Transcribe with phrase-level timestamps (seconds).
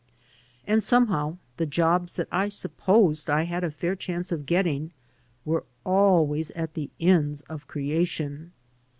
[0.65, 4.93] And, somehow, the jobs that I supposed I had a fair chance of getting
[5.45, 8.51] were always at the ends of creation.